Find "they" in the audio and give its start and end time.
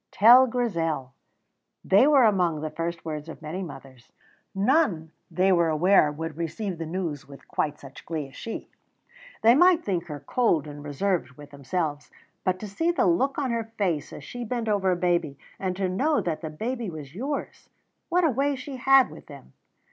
1.85-2.07, 5.29-5.51, 9.43-9.53